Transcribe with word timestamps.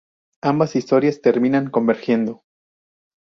Ambas 0.41 0.75
historias 0.75 1.21
terminan 1.21 1.69
convergiendo. 1.69 2.41